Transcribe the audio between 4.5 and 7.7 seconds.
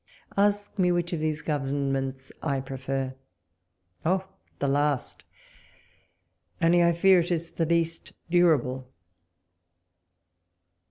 the last— only I fear it is the